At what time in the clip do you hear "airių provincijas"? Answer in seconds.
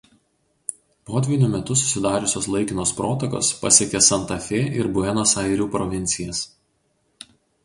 5.45-6.43